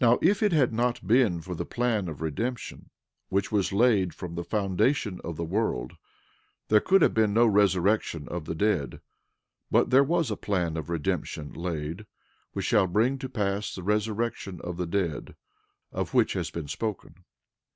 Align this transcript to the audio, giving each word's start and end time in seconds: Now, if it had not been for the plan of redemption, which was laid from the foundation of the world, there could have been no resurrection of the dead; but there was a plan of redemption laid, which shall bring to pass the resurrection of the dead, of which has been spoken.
Now, 0.00 0.18
if 0.20 0.42
it 0.42 0.52
had 0.52 0.72
not 0.72 1.06
been 1.06 1.40
for 1.40 1.54
the 1.54 1.64
plan 1.64 2.08
of 2.08 2.20
redemption, 2.20 2.90
which 3.28 3.52
was 3.52 3.72
laid 3.72 4.12
from 4.12 4.34
the 4.34 4.42
foundation 4.42 5.20
of 5.22 5.36
the 5.36 5.44
world, 5.44 5.92
there 6.66 6.80
could 6.80 7.02
have 7.02 7.14
been 7.14 7.34
no 7.34 7.46
resurrection 7.46 8.26
of 8.26 8.46
the 8.46 8.56
dead; 8.56 9.00
but 9.70 9.90
there 9.90 10.02
was 10.02 10.32
a 10.32 10.36
plan 10.36 10.76
of 10.76 10.90
redemption 10.90 11.52
laid, 11.52 12.04
which 12.52 12.66
shall 12.66 12.88
bring 12.88 13.16
to 13.18 13.28
pass 13.28 13.72
the 13.72 13.84
resurrection 13.84 14.60
of 14.62 14.76
the 14.76 14.88
dead, 14.88 15.36
of 15.92 16.14
which 16.14 16.32
has 16.32 16.50
been 16.50 16.66
spoken. 16.66 17.24